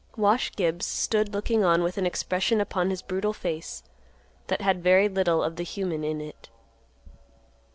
[0.17, 3.83] Wash Gibbs stood looking on with an expression upon his brutal face
[4.47, 6.49] that had very little of the human in it.